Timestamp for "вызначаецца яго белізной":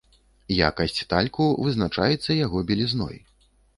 1.67-3.15